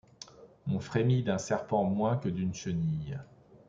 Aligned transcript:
On 0.65 0.79
frémit 0.79 1.21
d’un 1.21 1.37
serpent 1.37 1.83
moins 1.83 2.17
que 2.17 2.27
d’une 2.27 2.55
chenille. 2.55 3.19